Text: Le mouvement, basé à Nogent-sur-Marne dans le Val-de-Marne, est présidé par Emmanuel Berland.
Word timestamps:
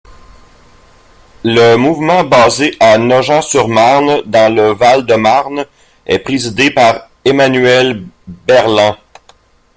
Le 1.43 1.75
mouvement, 1.75 2.23
basé 2.23 2.75
à 2.79 2.97
Nogent-sur-Marne 2.97 4.23
dans 4.25 4.51
le 4.51 4.71
Val-de-Marne, 4.73 5.67
est 6.07 6.17
présidé 6.17 6.71
par 6.71 7.07
Emmanuel 7.23 8.01
Berland. 8.25 8.97